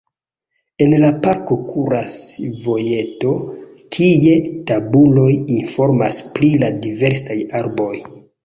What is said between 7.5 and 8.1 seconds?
arboj.